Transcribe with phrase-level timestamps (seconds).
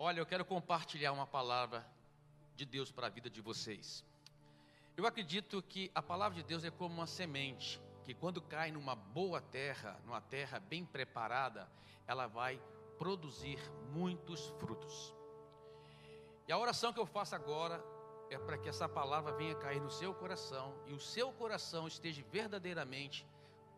[0.00, 1.84] Olha, eu quero compartilhar uma palavra
[2.54, 4.04] de Deus para a vida de vocês.
[4.96, 8.94] Eu acredito que a palavra de Deus é como uma semente, que quando cai numa
[8.94, 11.68] boa terra, numa terra bem preparada,
[12.06, 12.62] ela vai
[12.96, 13.58] produzir
[13.92, 15.12] muitos frutos.
[16.46, 17.84] E a oração que eu faço agora
[18.30, 22.24] é para que essa palavra venha cair no seu coração e o seu coração esteja
[22.30, 23.26] verdadeiramente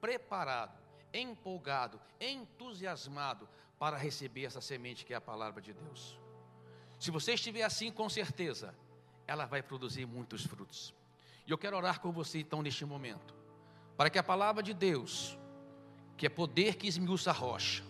[0.03, 0.79] preparado,
[1.15, 3.49] empolgado, entusiasmado
[3.81, 6.21] para receber essa semente que é a palavra de Deus.
[6.99, 8.75] Se você estiver assim, com certeza,
[9.27, 10.95] ela vai produzir muitos frutos.
[11.47, 13.35] E eu quero orar com você então neste momento,
[13.97, 15.39] para que a palavra de Deus,
[16.15, 17.83] que é poder que esmiuça a rocha,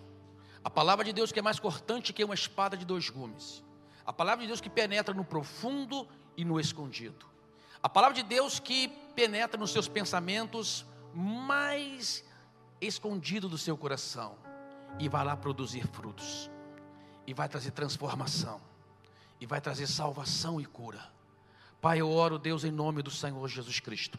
[0.62, 3.64] a palavra de Deus que é mais cortante que uma espada de dois gumes,
[4.06, 7.26] a palavra de Deus que penetra no profundo e no escondido,
[7.82, 12.24] a palavra de Deus que penetra nos seus pensamentos mais
[12.80, 14.49] escondido do seu coração
[14.98, 16.50] e vai lá produzir frutos
[17.26, 18.60] e vai trazer transformação
[19.40, 21.00] e vai trazer salvação e cura.
[21.80, 24.18] Pai, eu oro, Deus, em nome do Senhor Jesus Cristo,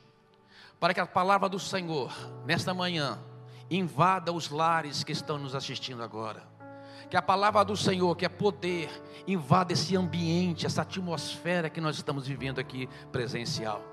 [0.79, 2.11] para que a palavra do Senhor,
[2.45, 3.19] nesta manhã,
[3.69, 6.43] invada os lares que estão nos assistindo agora.
[7.09, 8.89] Que a palavra do Senhor, que é poder,
[9.27, 13.90] invada esse ambiente, essa atmosfera que nós estamos vivendo aqui presencial.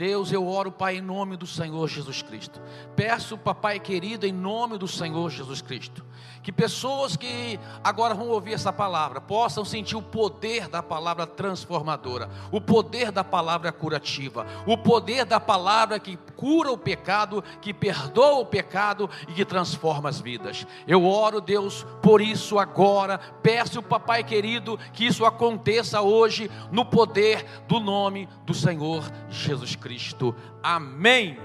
[0.00, 2.58] Deus, eu oro, Pai, em nome do Senhor Jesus Cristo.
[2.96, 6.02] Peço, Papai querido, em nome do Senhor Jesus Cristo,
[6.42, 12.30] que pessoas que agora vão ouvir essa palavra possam sentir o poder da palavra transformadora,
[12.50, 18.40] o poder da palavra curativa, o poder da palavra que cura o pecado, que perdoa
[18.40, 20.66] o pecado e que transforma as vidas.
[20.88, 23.18] Eu oro, Deus, por isso agora.
[23.42, 29.89] Peço, Papai querido, que isso aconteça hoje no poder do nome do Senhor Jesus Cristo.
[29.90, 30.36] Cristo.
[30.62, 31.36] Amém.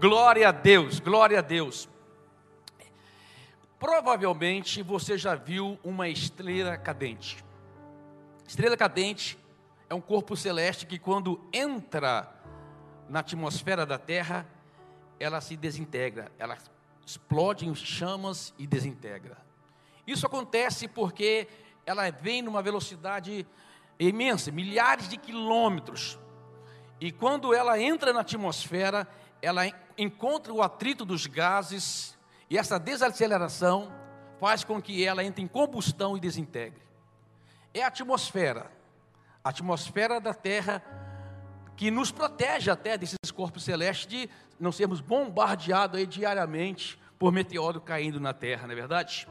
[0.00, 1.88] Glória a Deus, glória a Deus.
[3.78, 7.44] Provavelmente você já viu uma estrela cadente.
[8.44, 9.38] Estrela cadente
[9.88, 12.28] é um corpo celeste que, quando entra
[13.08, 14.44] na atmosfera da Terra,
[15.20, 16.58] ela se desintegra, ela
[17.06, 19.36] explode em chamas e desintegra.
[20.04, 21.46] Isso acontece porque
[21.86, 23.46] ela vem numa velocidade
[24.00, 26.18] imensa, milhares de quilômetros
[27.02, 29.08] e quando ela entra na atmosfera,
[29.42, 29.62] ela
[29.98, 32.16] encontra o atrito dos gases,
[32.48, 33.92] e essa desaceleração
[34.38, 36.80] faz com que ela entre em combustão e desintegre.
[37.74, 38.70] É a atmosfera,
[39.42, 40.80] a atmosfera da Terra,
[41.76, 44.30] que nos protege até desses corpos celestes de
[44.60, 49.26] não sermos bombardeados diariamente por meteoro caindo na Terra, não é verdade?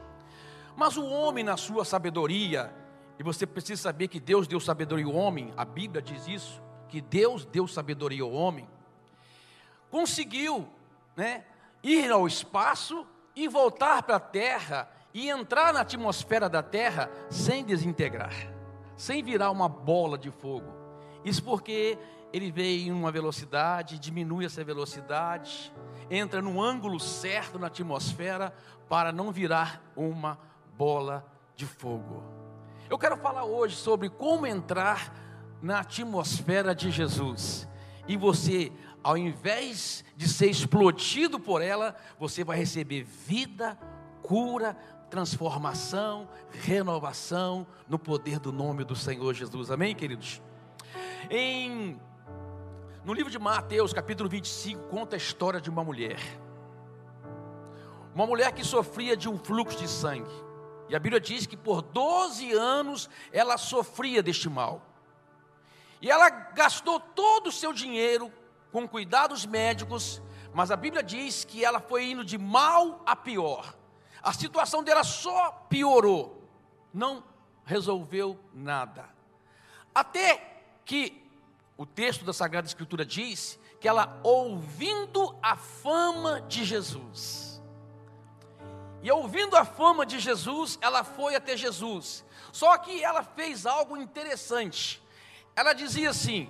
[0.76, 2.70] Mas o homem, na sua sabedoria,
[3.18, 6.62] e você precisa saber que Deus deu sabedoria ao homem, a Bíblia diz isso,
[6.92, 8.68] que Deus deu sabedoria ao homem,
[9.90, 10.68] conseguiu
[11.16, 11.42] né,
[11.82, 17.64] ir ao espaço e voltar para a Terra e entrar na atmosfera da Terra sem
[17.64, 18.34] desintegrar,
[18.94, 20.70] sem virar uma bola de fogo.
[21.24, 21.98] Isso porque
[22.30, 25.72] ele veio em uma velocidade, diminui essa velocidade,
[26.10, 28.54] entra no ângulo certo na atmosfera
[28.86, 30.38] para não virar uma
[30.76, 31.26] bola
[31.56, 32.22] de fogo.
[32.90, 35.31] Eu quero falar hoje sobre como entrar
[35.62, 37.68] na atmosfera de Jesus.
[38.08, 43.78] E você, ao invés de ser explodido por ela, você vai receber vida,
[44.20, 44.76] cura,
[45.08, 49.70] transformação, renovação no poder do nome do Senhor Jesus.
[49.70, 50.42] Amém, queridos?
[51.30, 52.00] Em
[53.04, 56.20] no livro de Mateus, capítulo 25, conta a história de uma mulher.
[58.14, 60.30] Uma mulher que sofria de um fluxo de sangue.
[60.88, 64.91] E a Bíblia diz que por 12 anos ela sofria deste mal.
[66.02, 68.30] E ela gastou todo o seu dinheiro
[68.72, 70.20] com cuidados médicos,
[70.52, 73.72] mas a Bíblia diz que ela foi indo de mal a pior.
[74.20, 76.42] A situação dela só piorou,
[76.92, 77.22] não
[77.64, 79.08] resolveu nada.
[79.94, 81.24] Até que
[81.76, 87.62] o texto da Sagrada Escritura diz que ela, ouvindo a fama de Jesus,
[89.02, 92.24] e ouvindo a fama de Jesus, ela foi até Jesus.
[92.52, 95.01] Só que ela fez algo interessante
[95.54, 96.48] ela dizia assim: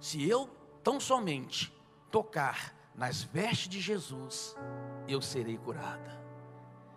[0.00, 0.48] se eu
[0.82, 1.72] tão somente
[2.10, 4.56] tocar nas vestes de Jesus,
[5.06, 6.18] eu serei curada.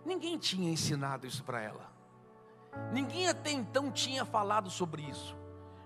[0.06, 1.92] Ninguém tinha ensinado isso para ela.
[2.92, 5.36] Ninguém até então tinha falado sobre isso.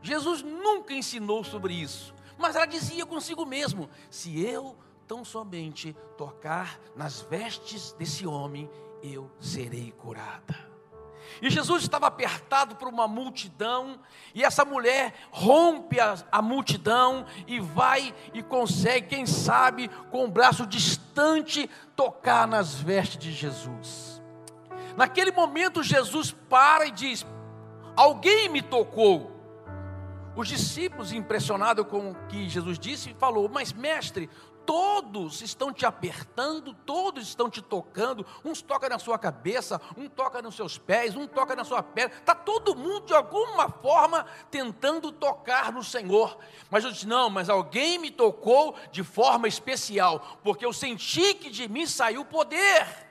[0.02, 2.14] Jesus nunca ensinou sobre isso.
[2.38, 4.78] Mas ela dizia consigo mesmo: se eu
[5.08, 8.70] tão somente tocar nas vestes desse homem,
[9.02, 10.75] eu serei curada.
[11.42, 14.00] E Jesus estava apertado por uma multidão,
[14.33, 20.31] e essa mulher rompe a, a, multidão e vai e consegue, quem sabe, com o
[20.31, 24.22] braço distante, tocar nas vestes de Jesus.
[24.95, 27.25] Naquele momento, Jesus para e diz:
[27.95, 29.33] Alguém me tocou.
[30.36, 34.30] Os discípulos, impressionados com o que Jesus disse, falou: Mas mestre,
[34.66, 38.26] todos estão te apertando, todos estão te tocando.
[38.44, 42.16] Uns toca na sua cabeça, um toca nos seus pés, um toca na sua perna.
[42.16, 46.38] Está todo mundo de alguma forma tentando tocar no Senhor.
[46.70, 51.50] Mas eu disse: Não, mas alguém me tocou de forma especial, porque eu senti que
[51.50, 53.05] de mim saiu poder.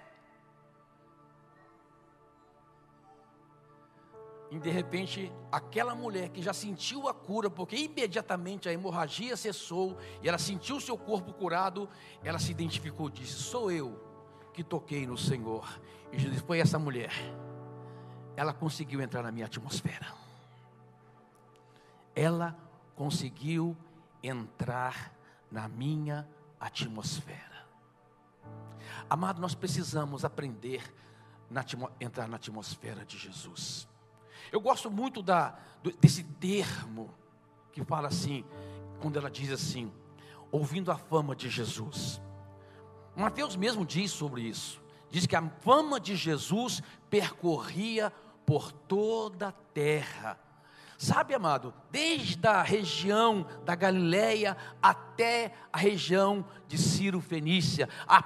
[4.55, 9.99] E de repente, aquela mulher que já sentiu a cura, porque imediatamente a hemorragia cessou
[10.23, 11.89] e ela sentiu seu corpo curado,
[12.23, 14.01] ela se identificou, disse: Sou eu
[14.53, 15.69] que toquei no Senhor.
[16.13, 17.11] E Jesus foi essa mulher.
[18.37, 20.15] Ela conseguiu entrar na minha atmosfera.
[22.15, 22.57] Ela
[22.95, 23.77] conseguiu
[24.23, 25.13] entrar
[25.51, 26.29] na minha
[26.61, 27.67] atmosfera.
[29.11, 30.95] Amado, nós precisamos aprender
[31.51, 31.65] na,
[32.01, 33.93] entrar na atmosfera de Jesus.
[34.53, 35.59] Eu gosto muito da,
[36.01, 37.11] desse termo
[37.73, 38.45] que fala assim,
[39.01, 39.93] quando ela diz assim,
[40.51, 42.21] ouvindo a fama de Jesus.
[43.17, 44.83] Mateus mesmo diz sobre isso.
[45.11, 48.13] Diz que a fama de Jesus percorria
[48.45, 50.39] por toda a terra.
[50.97, 58.19] Sabe, amado, desde a região da Galileia até a região de Ciro Fenícia, a,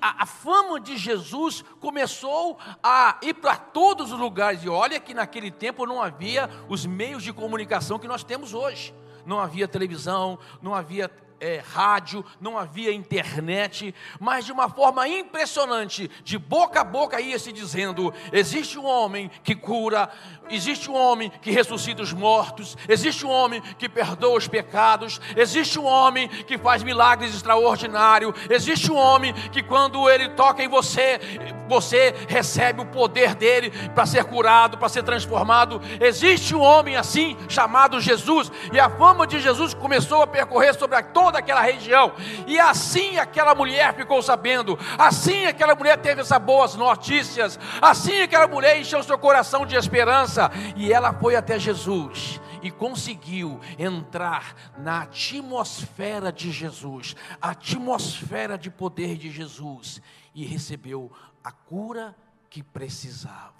[0.00, 4.62] a, a fama de Jesus começou a ir para todos os lugares.
[4.64, 8.94] E olha que naquele tempo não havia os meios de comunicação que nós temos hoje.
[9.24, 11.10] Não havia televisão, não havia
[11.40, 17.38] é, rádio, não havia internet, mas de uma forma impressionante, de boca a boca ia
[17.38, 20.10] se dizendo: existe um homem que cura,
[20.48, 25.78] existe um homem que ressuscita os mortos, existe um homem que perdoa os pecados, existe
[25.78, 31.20] um homem que faz milagres extraordinários, existe um homem que quando ele toca em você,
[31.68, 35.80] você recebe o poder dele para ser curado, para ser transformado.
[36.00, 40.96] Existe um homem assim chamado Jesus, e a fama de Jesus começou a percorrer sobre
[41.02, 42.12] toda toda aquela região.
[42.46, 48.46] E assim aquela mulher ficou sabendo, assim aquela mulher teve essas boas notícias, assim aquela
[48.46, 55.02] mulher encheu seu coração de esperança, e ela foi até Jesus e conseguiu entrar na
[55.02, 60.00] atmosfera de Jesus, a atmosfera de poder de Jesus,
[60.32, 61.10] e recebeu
[61.42, 62.14] a cura
[62.48, 63.52] que precisava.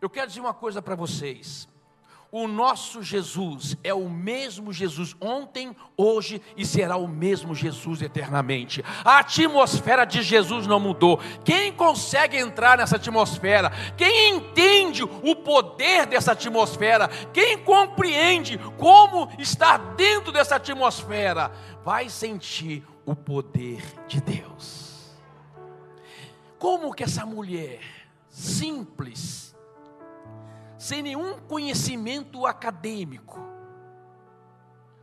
[0.00, 1.68] Eu quero dizer uma coisa para vocês.
[2.30, 8.84] O nosso Jesus é o mesmo Jesus ontem, hoje e será o mesmo Jesus eternamente.
[9.04, 11.20] A atmosfera de Jesus não mudou.
[11.44, 13.70] Quem consegue entrar nessa atmosfera?
[13.96, 17.08] Quem entende o poder dessa atmosfera?
[17.32, 21.52] Quem compreende como estar dentro dessa atmosfera?
[21.84, 25.16] Vai sentir o poder de Deus.
[26.58, 27.80] Como que essa mulher
[28.28, 29.45] simples
[30.86, 33.40] sem nenhum conhecimento acadêmico,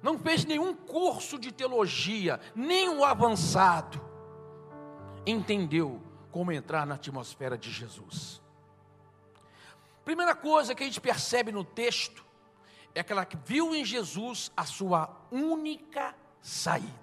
[0.01, 4.01] não fez nenhum curso de teologia, nem o avançado,
[5.25, 6.01] entendeu
[6.31, 8.41] como entrar na atmosfera de Jesus.
[10.05, 12.25] Primeira coisa que a gente percebe no texto
[12.95, 17.02] é que ela viu em Jesus a sua única saída.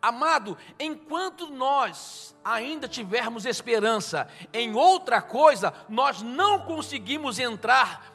[0.00, 8.12] Amado, enquanto nós ainda tivermos esperança em outra coisa, nós não conseguimos entrar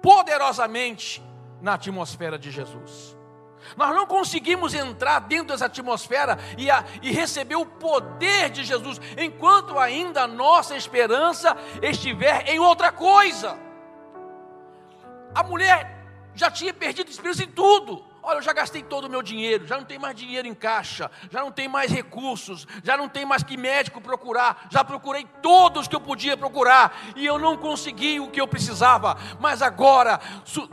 [0.00, 1.22] poderosamente
[1.60, 3.16] na atmosfera de Jesus.
[3.76, 8.98] Nós não conseguimos entrar dentro dessa atmosfera e, a, e receber o poder de Jesus,
[9.18, 13.58] enquanto ainda a nossa esperança estiver em outra coisa.
[15.34, 15.98] A mulher
[16.34, 18.07] já tinha perdido esperança em tudo.
[18.22, 21.10] Olha, eu já gastei todo o meu dinheiro, já não tem mais dinheiro em caixa,
[21.30, 25.88] já não tem mais recursos, já não tem mais que médico procurar, já procurei todos
[25.88, 30.20] que eu podia procurar e eu não consegui o que eu precisava, mas agora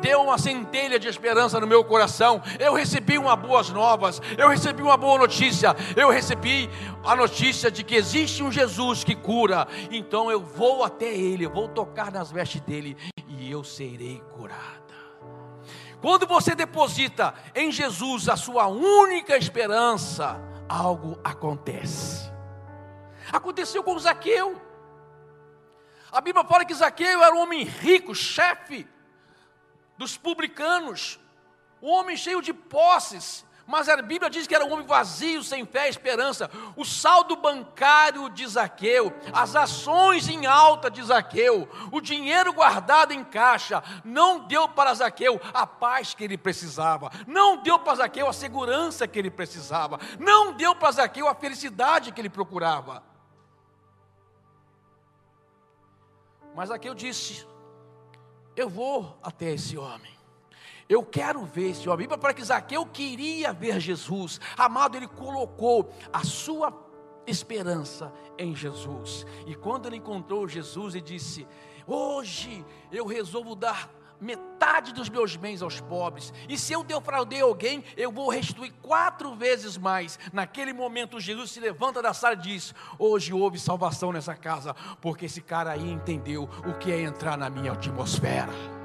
[0.01, 2.41] deu uma centelha de esperança no meu coração.
[2.59, 6.69] Eu recebi uma boas novas, eu recebi uma boa notícia, eu recebi
[7.03, 11.51] a notícia de que existe um Jesus que cura, então eu vou até Ele, eu
[11.51, 12.97] vou tocar nas vestes dele
[13.27, 14.84] e eu serei curado.
[16.05, 22.31] Quando você deposita em Jesus a sua única esperança, algo acontece.
[23.33, 24.61] Aconteceu com Zaqueu.
[26.11, 28.87] A Bíblia fala que Zaqueu era um homem rico, chefe
[29.97, 31.19] dos publicanos,
[31.81, 35.65] um homem cheio de posses, mas a Bíblia diz que era um homem vazio, sem
[35.65, 36.49] fé e esperança.
[36.75, 43.23] O saldo bancário de Zaqueu, as ações em alta de Zaqueu, o dinheiro guardado em
[43.23, 48.33] caixa, não deu para Zaqueu a paz que ele precisava, não deu para Zaqueu a
[48.33, 53.03] segurança que ele precisava, não deu para Zaqueu a felicidade que ele procurava.
[56.55, 57.45] Mas aqui eu disse:
[58.55, 60.14] eu vou até esse homem.
[60.87, 62.07] Eu quero ver esse homem.
[62.07, 64.39] Para que Zaqueu queria ver Jesus.
[64.57, 66.73] Amado, ele colocou a sua
[67.25, 69.25] esperança em Jesus.
[69.47, 71.47] E quando ele encontrou Jesus, ele disse:
[71.87, 73.89] Hoje eu resolvo dar
[74.19, 76.33] metade dos meus bens aos pobres.
[76.47, 80.17] E se eu defraudei alguém, eu vou restituir quatro vezes mais.
[80.31, 85.25] Naquele momento, Jesus se levanta da sala e diz: Hoje houve salvação nessa casa, porque
[85.25, 88.84] esse cara aí entendeu o que é entrar na minha atmosfera.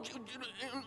[0.00, 0.12] De,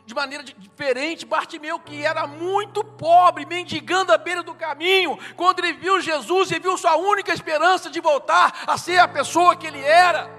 [0.05, 5.73] de, maneira diferente, Bartimeu, que era muito pobre, mendigando à beira do caminho, quando ele
[5.73, 9.81] viu Jesus e viu sua única esperança de voltar a ser a pessoa que ele
[9.81, 10.29] era.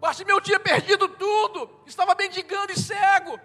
[0.00, 3.38] Bartimeu tinha perdido tudo, estava mendigando e cego.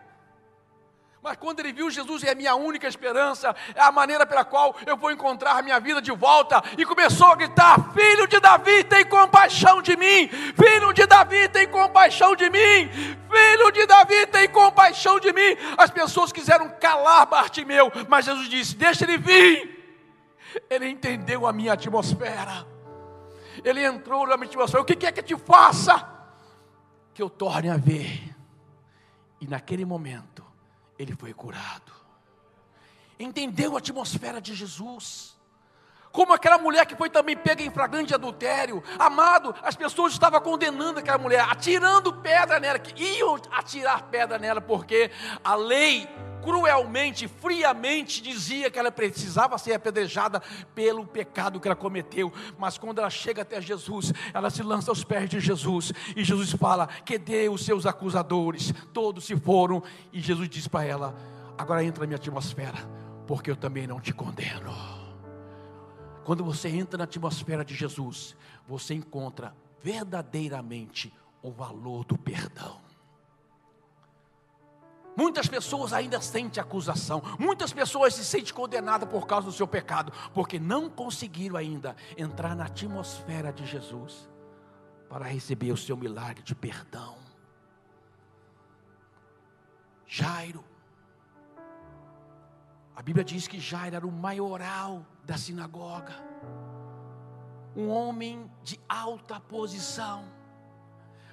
[1.24, 4.75] Mas quando ele viu Jesus, é a minha única esperança, é a maneira pela qual
[4.86, 6.62] eu vou encontrar minha vida de volta.
[6.77, 10.27] E começou a gritar: Filho de Davi, tem compaixão de mim!
[10.27, 12.89] Filho de Davi, tem compaixão de mim!
[13.32, 15.56] Filho de Davi, tem compaixão de mim!
[15.77, 19.82] As pessoas quiseram calar Bartimeu, mas Jesus disse: Deixa ele vir.
[20.70, 22.68] Ele entendeu a minha atmosfera.
[23.63, 24.82] Ele entrou na minha atmosfera.
[24.82, 26.13] O que quer que te faça?
[27.13, 28.34] que eu torne a ver.
[29.39, 30.32] E naquele momento,
[31.03, 31.91] ele foi curado.
[33.19, 35.38] Entendeu a atmosfera de Jesus.
[36.12, 38.83] Como aquela mulher que foi também pega em flagrante adultério.
[39.00, 44.62] Amado, as pessoas estavam condenando aquela mulher, atirando pedra nela, que iam atirar pedra nela,
[44.62, 45.10] porque
[45.43, 46.07] a lei
[46.43, 50.41] cruelmente, friamente dizia que ela precisava ser apedrejada
[50.75, 55.03] pelo pecado que ela cometeu, mas quando ela chega até Jesus, ela se lança aos
[55.03, 59.81] pés de Jesus, e Jesus fala: Que dê os seus acusadores, todos se foram,
[60.12, 61.15] e Jesus diz para ela:
[61.57, 62.77] Agora entra na minha atmosfera,
[63.25, 64.73] porque eu também não te condeno.
[66.25, 68.35] Quando você entra na atmosfera de Jesus,
[68.67, 72.82] você encontra verdadeiramente o valor do perdão.
[75.15, 80.12] Muitas pessoas ainda sentem acusação, muitas pessoas se sentem condenadas por causa do seu pecado,
[80.34, 84.27] porque não conseguiram ainda entrar na atmosfera de Jesus
[85.08, 87.15] para receber o seu milagre de perdão.
[90.08, 90.63] Jairo,
[92.96, 96.13] a Bíblia diz que Jairo era o maioral da sinagoga,
[97.75, 100.25] um homem de alta posição,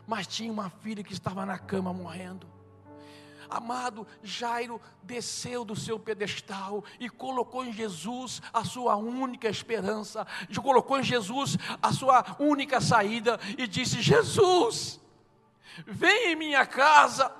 [0.06, 2.46] mas tinha uma filha que estava na cama morrendo.
[3.50, 10.24] Amado, Jairo desceu do seu pedestal e colocou em Jesus a sua única esperança,
[10.62, 15.00] colocou em Jesus a sua única saída e disse: Jesus,
[15.84, 17.34] vem em minha casa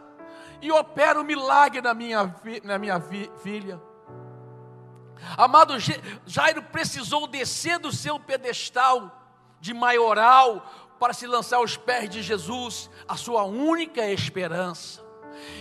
[0.60, 3.00] e opera um milagre na minha, na minha
[3.42, 3.80] filha.
[5.36, 5.74] Amado,
[6.26, 9.16] Jairo precisou descer do seu pedestal
[9.60, 10.66] de maioral
[10.98, 14.99] para se lançar aos pés de Jesus, a sua única esperança.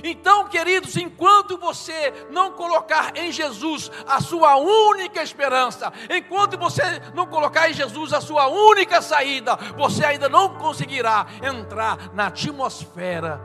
[0.03, 6.83] Então, queridos, enquanto você não colocar em Jesus a sua única esperança, enquanto você
[7.13, 13.41] não colocar em Jesus a sua única saída, você ainda não conseguirá entrar na atmosfera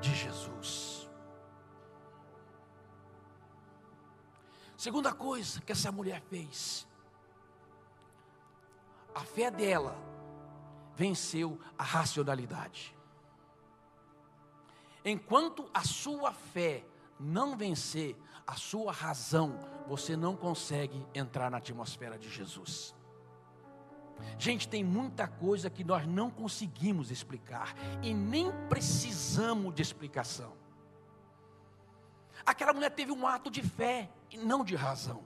[0.00, 1.08] de Jesus.
[4.76, 6.86] Segunda coisa que essa mulher fez,
[9.14, 9.96] a fé dela
[10.94, 12.95] venceu a racionalidade.
[15.08, 16.84] Enquanto a sua fé
[17.20, 22.92] não vencer a sua razão, você não consegue entrar na atmosfera de Jesus.
[24.36, 27.72] Gente, tem muita coisa que nós não conseguimos explicar
[28.02, 30.52] e nem precisamos de explicação.
[32.44, 35.22] Aquela mulher teve um ato de fé e não de razão.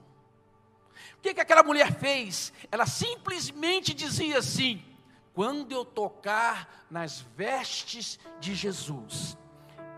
[1.17, 2.53] O que, que aquela mulher fez?
[2.71, 4.85] Ela simplesmente dizia assim:
[5.33, 9.37] quando eu tocar nas vestes de Jesus,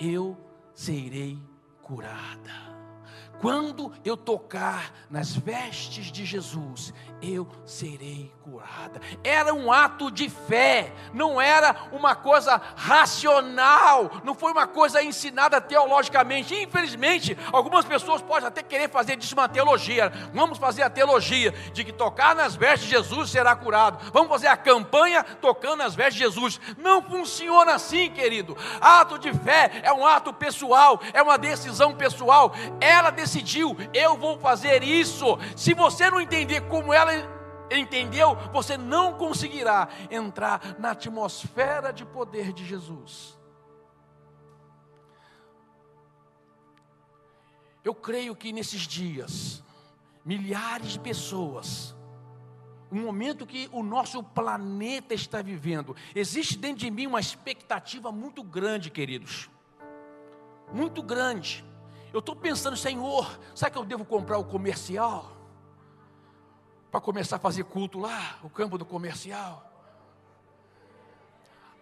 [0.03, 0.37] eu
[0.73, 1.39] serei
[1.81, 2.73] curada.
[3.39, 8.99] Quando eu tocar nas vestes de Jesus, eu serei curada.
[9.23, 15.61] Era um ato de fé, não era uma coisa racional, não foi uma coisa ensinada
[15.61, 16.53] teologicamente.
[16.55, 20.11] Infelizmente, algumas pessoas podem até querer fazer disso uma teologia.
[20.33, 23.99] Vamos fazer a teologia de que tocar nas vestes de Jesus será curado.
[24.11, 26.59] Vamos fazer a campanha tocando nas vestes de Jesus.
[26.77, 28.57] Não funciona assim, querido.
[28.81, 32.53] Ato de fé é um ato pessoal, é uma decisão pessoal.
[32.81, 35.37] Ela decidiu eu vou fazer isso.
[35.55, 37.11] Se você não entender como ela
[37.71, 43.37] entendeu, você não conseguirá entrar na atmosfera de poder de Jesus.
[47.83, 49.63] Eu creio que nesses dias,
[50.23, 51.93] milhares de pessoas
[52.91, 55.95] o momento que o nosso planeta está vivendo.
[56.13, 59.49] Existe dentro de mim uma expectativa muito grande, queridos.
[60.71, 61.65] Muito grande.
[62.13, 65.35] Eu estou pensando, Senhor, será que eu devo comprar o comercial?
[66.91, 69.72] Para começar a fazer culto lá, o campo do comercial.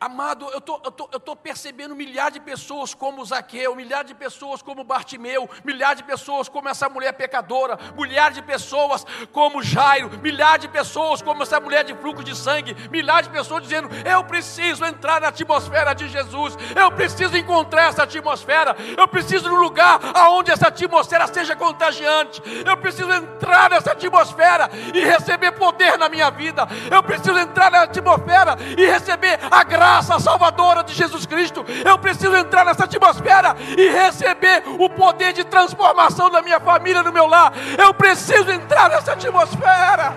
[0.01, 4.15] Amado, eu tô, estou tô, eu tô percebendo milhares de pessoas como Zaqueu, milhares de
[4.15, 10.09] pessoas como Bartimeu, milhares de pessoas como essa mulher pecadora, milhares de pessoas como Jairo,
[10.17, 14.23] milhares de pessoas como essa mulher de fluxo de sangue, milhares de pessoas dizendo: Eu
[14.23, 19.59] preciso entrar na atmosfera de Jesus, eu preciso encontrar essa atmosfera, eu preciso de um
[19.59, 26.09] lugar aonde essa atmosfera seja contagiante, eu preciso entrar nessa atmosfera e receber poder na
[26.09, 31.25] minha vida, eu preciso entrar na atmosfera e receber a graça graça salvadora de Jesus
[31.25, 31.65] Cristo.
[31.85, 37.11] Eu preciso entrar nessa atmosfera e receber o poder de transformação da minha família, no
[37.11, 37.51] meu lar.
[37.77, 40.15] Eu preciso entrar nessa atmosfera.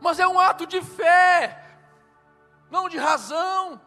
[0.00, 1.56] Mas é um ato de fé,
[2.68, 3.80] não de razão.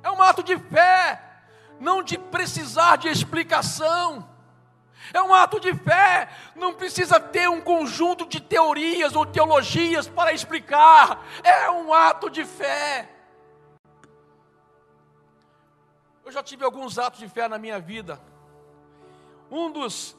[0.00, 1.20] É um ato de fé,
[1.80, 4.35] não de precisar de explicação.
[5.16, 10.30] É um ato de fé, não precisa ter um conjunto de teorias ou teologias para
[10.34, 11.24] explicar.
[11.42, 13.08] É um ato de fé.
[16.22, 18.20] Eu já tive alguns atos de fé na minha vida.
[19.50, 20.14] Um dos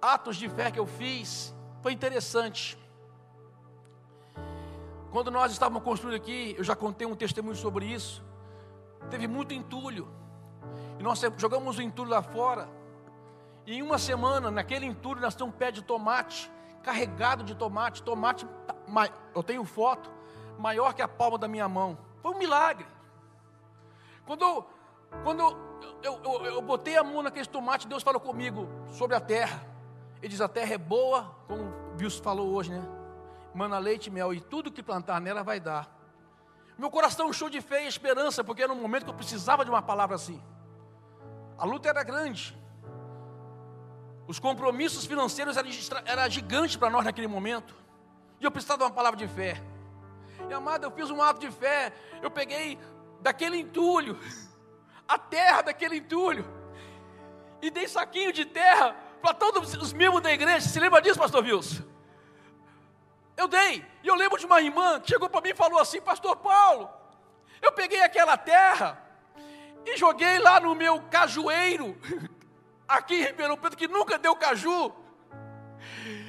[0.00, 2.78] atos de fé que eu fiz foi interessante.
[5.10, 8.22] Quando nós estávamos construindo aqui, eu já contei um testemunho sobre isso.
[9.10, 10.06] Teve muito entulho.
[10.96, 12.77] E nós jogamos o entulho lá fora.
[13.68, 16.50] E em uma semana, naquele entulho, nós temos um pé de tomate,
[16.82, 18.46] carregado de tomate, tomate,
[19.34, 20.10] eu tenho foto,
[20.58, 21.98] maior que a palma da minha mão.
[22.22, 22.86] Foi um milagre.
[24.24, 24.66] Quando, eu,
[25.22, 25.40] quando
[26.02, 29.62] eu, eu, eu, botei a mão naquele tomate, Deus falou comigo sobre a terra.
[30.22, 32.82] Ele diz: a terra é boa, como o falou hoje, né?
[33.52, 35.94] Mana leite mel, e tudo que plantar nela vai dar.
[36.78, 39.70] Meu coração show de fé e esperança, porque era um momento que eu precisava de
[39.70, 40.42] uma palavra assim.
[41.58, 42.56] A luta era grande.
[44.28, 45.70] Os compromissos financeiros eram,
[46.04, 47.74] era gigantes para nós naquele momento.
[48.38, 49.60] E eu precisava de uma palavra de fé.
[50.46, 51.94] E amado, eu fiz um ato de fé.
[52.22, 52.78] Eu peguei
[53.22, 54.20] daquele entulho,
[55.08, 56.46] a terra daquele entulho,
[57.62, 60.68] e dei saquinho de terra para todos os membros da igreja.
[60.68, 61.82] Se lembra disso, pastor Wilson?
[63.34, 63.84] Eu dei.
[64.02, 66.90] E eu lembro de uma irmã que chegou para mim e falou assim: Pastor Paulo,
[67.62, 69.02] eu peguei aquela terra
[69.86, 71.96] e joguei lá no meu cajueiro
[72.88, 74.92] aqui em Ribeirão Preto que nunca deu caju.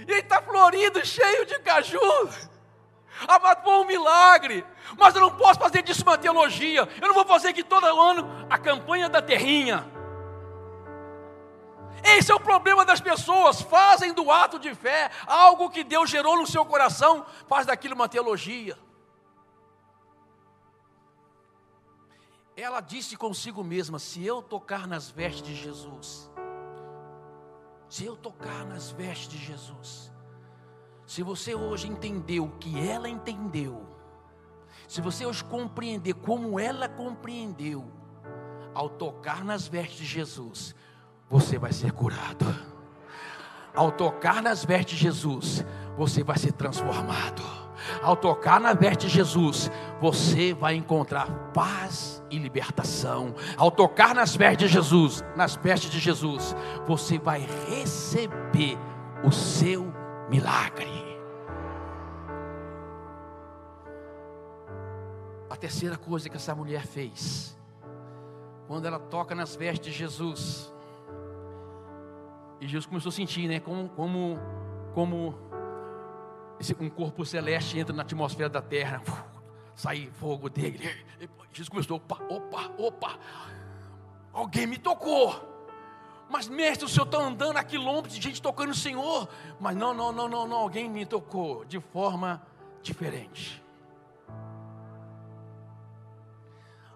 [0.07, 1.99] E está florido, cheio de caju.
[3.27, 4.65] Amado, foi um milagre.
[4.97, 6.87] Mas eu não posso fazer disso uma teologia.
[7.01, 9.87] Eu não vou fazer aqui todo ano a campanha da terrinha.
[12.03, 13.61] Esse é o problema das pessoas.
[13.61, 18.07] Fazem do ato de fé algo que Deus gerou no seu coração, faz daquilo uma
[18.07, 18.77] teologia.
[22.55, 26.29] Ela disse consigo mesma: se eu tocar nas vestes de Jesus,
[27.89, 30.11] se eu tocar nas vestes de Jesus,
[31.05, 33.83] se você hoje entendeu o que ela entendeu,
[34.87, 37.91] se você hoje compreender como ela compreendeu,
[38.73, 40.75] ao tocar nas vestes de Jesus,
[41.29, 42.45] você vai ser curado.
[43.75, 45.65] Ao tocar nas vestes de Jesus,
[45.97, 47.41] você vai ser transformado.
[48.01, 53.33] Ao tocar na veste de Jesus, você vai encontrar paz e libertação.
[53.57, 56.55] Ao tocar nas vestes de Jesus, nas vestes de Jesus,
[56.87, 58.77] você vai receber
[59.23, 59.93] o seu
[60.29, 60.87] milagre.
[65.49, 67.57] A terceira coisa que essa mulher fez,
[68.67, 70.73] quando ela toca nas vestes de Jesus,
[72.61, 74.37] e Jesus começou a sentir, né, como, como,
[74.93, 75.35] como
[76.79, 79.01] um corpo celeste entra na atmosfera da terra,
[79.75, 80.79] sai fogo dele.
[81.51, 83.19] Jesus começou, opa, opa, opa,
[84.33, 85.47] alguém me tocou.
[86.29, 89.27] Mas, mestre, o senhor está andando a quilômetros de gente tocando o Senhor.
[89.59, 92.39] Mas não, não, não, não, não, alguém me tocou de forma
[92.83, 93.63] diferente.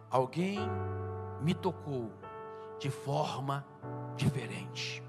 [0.08, 0.60] Alguém
[1.42, 2.12] me tocou
[2.80, 3.66] de forma
[4.16, 5.02] diferente.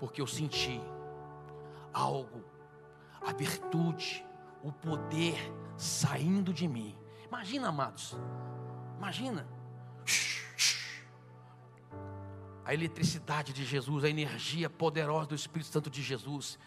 [0.00, 0.80] Porque eu senti
[1.92, 2.49] algo
[3.20, 4.26] a virtude,
[4.62, 5.36] o poder
[5.76, 6.96] saindo de mim.
[7.26, 8.16] Imagina, amados,
[8.96, 9.46] imagina.
[12.64, 16.58] A eletricidade de Jesus, a energia poderosa do Espírito Santo de Jesus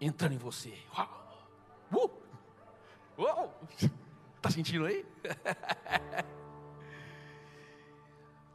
[0.00, 0.76] entrando em você.
[1.92, 2.10] Uh!
[3.16, 3.54] Uou!
[4.36, 5.04] Está sentindo aí?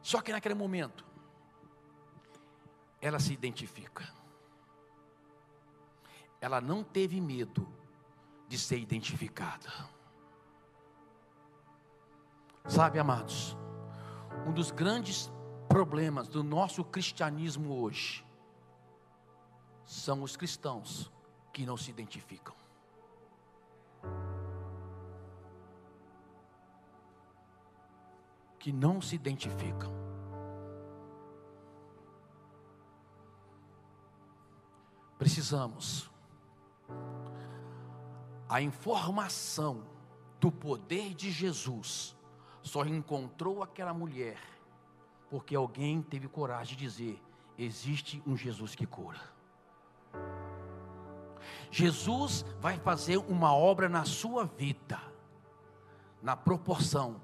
[0.00, 1.04] Só que naquele momento,
[3.00, 4.06] ela se identifica.
[6.44, 7.66] Ela não teve medo
[8.46, 9.72] de ser identificada.
[12.66, 13.56] Sabe, amados,
[14.46, 15.32] um dos grandes
[15.70, 18.22] problemas do nosso cristianismo hoje
[19.86, 21.10] são os cristãos
[21.50, 22.54] que não se identificam.
[28.58, 29.90] Que não se identificam.
[35.16, 36.12] Precisamos.
[38.48, 39.84] A informação
[40.38, 42.16] do poder de Jesus
[42.62, 44.38] só encontrou aquela mulher
[45.30, 47.22] porque alguém teve coragem de dizer:
[47.58, 49.20] existe um Jesus que cura.
[51.70, 55.00] Jesus vai fazer uma obra na sua vida,
[56.22, 57.20] na proporção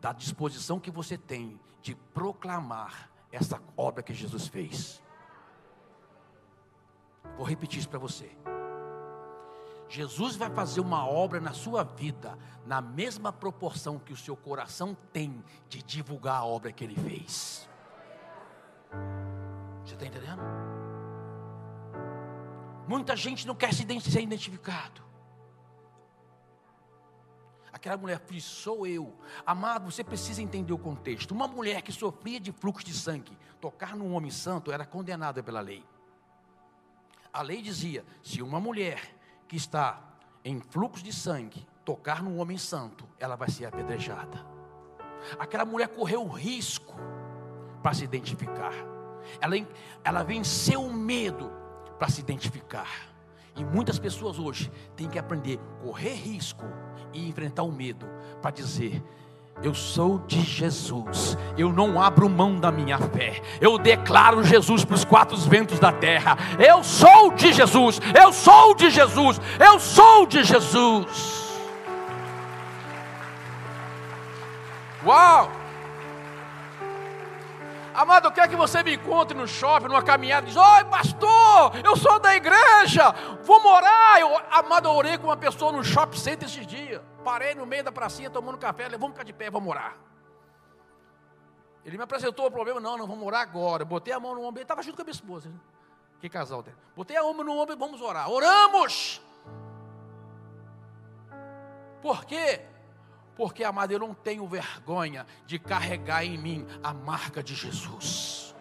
[0.00, 5.02] da disposição que você tem de proclamar essa obra que Jesus fez.
[7.36, 8.36] Vou repetir isso para você.
[9.94, 14.96] Jesus vai fazer uma obra na sua vida, na mesma proporção que o seu coração
[15.12, 17.68] tem de divulgar a obra que ele fez.
[19.84, 20.42] Você está entendendo?
[22.88, 23.84] Muita gente não quer ser
[24.20, 25.00] identificado.
[27.72, 29.16] Aquela mulher diz: Sou eu.
[29.46, 31.30] Amado, você precisa entender o contexto.
[31.30, 35.60] Uma mulher que sofria de fluxo de sangue, tocar num homem santo, era condenada pela
[35.60, 35.84] lei.
[37.32, 39.14] A lei dizia: se uma mulher
[39.54, 40.02] que está
[40.44, 44.44] em fluxo de sangue tocar num homem santo, ela vai ser apedrejada.
[45.38, 46.92] Aquela mulher correu risco
[47.80, 48.72] para se identificar.
[49.40, 49.54] Ela,
[50.02, 51.52] ela venceu o medo
[52.00, 53.14] para se identificar.
[53.54, 56.64] E muitas pessoas hoje têm que aprender a correr risco
[57.12, 58.06] e enfrentar o medo
[58.42, 59.04] para dizer:
[59.62, 64.94] eu sou de Jesus, eu não abro mão da minha fé, eu declaro Jesus para
[64.94, 66.36] os quatro ventos da terra.
[66.58, 71.44] Eu sou de Jesus, eu sou de Jesus, eu sou de Jesus.
[75.04, 75.63] Uau!
[77.94, 81.96] Amado, eu quero que você me encontre no shopping, numa caminhada, diz: Oi, pastor, eu
[81.96, 83.12] sou da igreja,
[83.44, 84.20] vou morar.
[84.20, 87.00] Eu, amado, eu orei com uma pessoa no shopping center esses dias.
[87.22, 89.96] Parei no meio da pracinha tomando café, falei, vamos ficar de pé, vamos morar.
[91.84, 93.84] Ele me apresentou o problema, não, não vamos morar agora.
[93.84, 95.48] Eu botei a mão no ombro, ele estava junto com a minha esposa.
[95.48, 95.54] Né?
[96.20, 96.76] Que casal dele.
[96.96, 98.28] Botei a mão no ombro e vamos orar.
[98.28, 99.22] Oramos!
[102.02, 102.66] Por quê?
[103.36, 108.54] Porque, amado, eu não tenho vergonha de carregar em mim a marca de Jesus.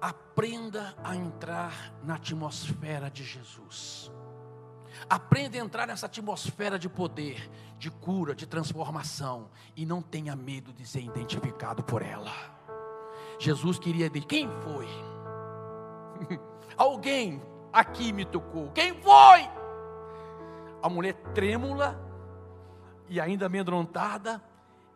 [0.00, 4.12] Aprenda a entrar na atmosfera de Jesus.
[5.08, 9.48] Aprenda a entrar nessa atmosfera de poder, de cura, de transformação.
[9.76, 12.32] E não tenha medo de ser identificado por ela.
[13.38, 14.88] Jesus queria dizer: quem foi?
[16.76, 18.70] Alguém aqui me tocou.
[18.72, 19.63] Quem foi?
[20.84, 21.98] A mulher trêmula
[23.08, 24.44] e ainda amedrontada,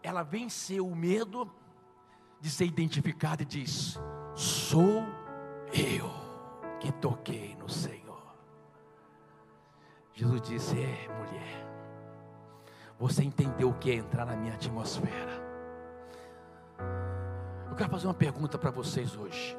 [0.03, 1.51] ela venceu o medo
[2.39, 3.99] de ser identificada e diz:
[4.35, 5.03] Sou
[5.73, 6.11] eu
[6.79, 8.23] que toquei no Senhor.
[10.13, 11.67] Jesus disse: É, mulher,
[12.99, 15.43] você entendeu o que é entrar na minha atmosfera.
[17.71, 19.57] Eu quero fazer uma pergunta para vocês hoje.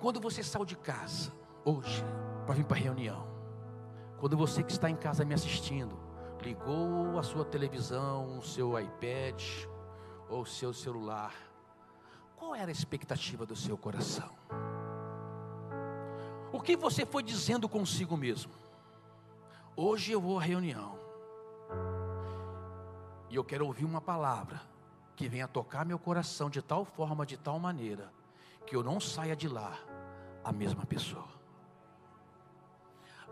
[0.00, 1.30] Quando você saiu de casa,
[1.64, 2.04] hoje,
[2.44, 3.30] para vir para a reunião,
[4.20, 5.98] quando você que está em casa me assistindo,
[6.42, 9.42] ligou a sua televisão, o seu iPad
[10.28, 11.34] ou o seu celular,
[12.36, 14.30] qual era a expectativa do seu coração?
[16.52, 18.52] O que você foi dizendo consigo mesmo?
[19.74, 20.98] Hoje eu vou à reunião.
[23.30, 24.60] E eu quero ouvir uma palavra
[25.16, 28.12] que venha tocar meu coração de tal forma, de tal maneira,
[28.66, 29.78] que eu não saia de lá
[30.44, 31.39] a mesma pessoa.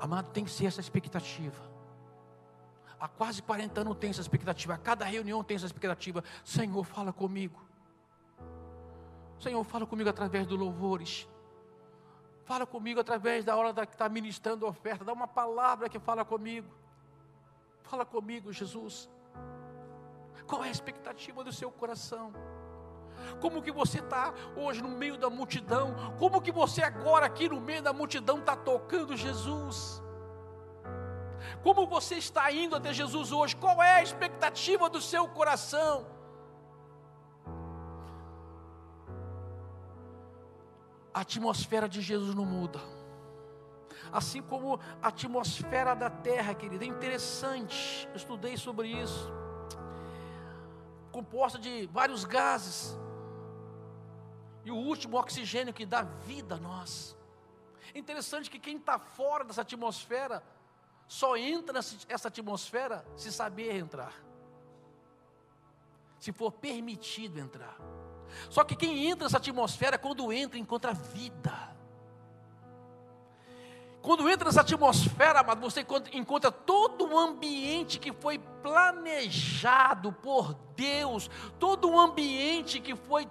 [0.00, 1.68] Amado, tem que ser essa expectativa.
[3.00, 4.74] Há quase 40 anos tem essa expectativa.
[4.74, 6.22] A cada reunião tem essa expectativa.
[6.44, 7.60] Senhor, fala comigo.
[9.38, 11.28] Senhor, fala comigo através dos louvores.
[12.44, 15.04] Fala comigo através da hora da, que está ministrando a oferta.
[15.04, 16.68] Dá uma palavra que fala comigo.
[17.82, 19.08] Fala comigo, Jesus.
[20.46, 22.32] Qual é a expectativa do seu coração?
[23.40, 25.94] Como que você está hoje no meio da multidão?
[26.18, 30.02] Como que você agora aqui no meio da multidão está tocando Jesus?
[31.62, 33.56] Como você está indo até Jesus hoje?
[33.56, 36.18] Qual é a expectativa do seu coração?
[41.18, 42.80] a atmosfera de Jesus não muda.
[44.12, 48.08] Assim como a atmosfera da terra, querida, é interessante.
[48.10, 49.28] Eu estudei sobre isso.
[51.10, 52.96] Composta de vários gases.
[54.68, 57.16] E o último oxigênio que dá vida a nós.
[57.94, 60.42] É interessante que quem está fora dessa atmosfera
[61.06, 64.12] só entra nessa atmosfera se saber entrar,
[66.20, 67.78] se for permitido entrar.
[68.50, 71.74] Só que quem entra nessa atmosfera, quando entra, encontra vida.
[74.02, 75.80] Quando entra nessa atmosfera, amado, você
[76.12, 83.26] encontra todo o ambiente que foi planejado por Deus, todo o ambiente que foi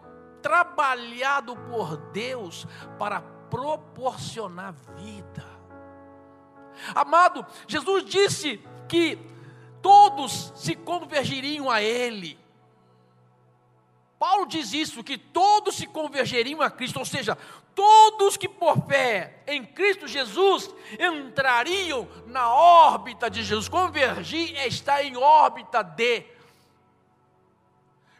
[0.78, 2.68] trabalhado por Deus
[3.00, 5.44] para proporcionar vida.
[6.94, 9.18] Amado, Jesus disse que
[9.82, 12.38] todos se convergiriam a Ele.
[14.20, 17.36] Paulo diz isso, que todos se convergeriam a Cristo, ou seja,
[17.74, 23.68] todos que por fé em Cristo Jesus entrariam na órbita de Jesus.
[23.68, 26.37] Convergir é estar em órbita de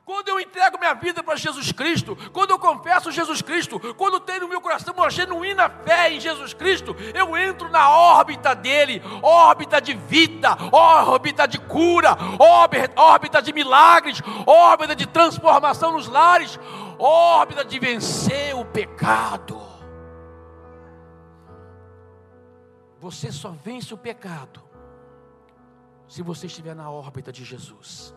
[0.08, 4.40] quando eu entrego minha vida para Jesus Cristo, quando eu confesso Jesus Cristo, quando tenho
[4.40, 9.82] no meu coração uma genuína fé em Jesus Cristo, eu entro na órbita dele, órbita
[9.82, 12.16] de vida, órbita de cura,
[12.96, 16.58] órbita de milagres, órbita de transformação nos lares,
[16.98, 19.62] órbita de vencer o pecado.
[23.02, 24.64] Você só vence o pecado
[26.08, 28.16] se você estiver na órbita de Jesus.